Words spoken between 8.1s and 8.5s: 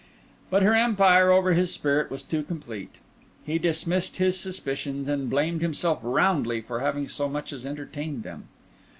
them.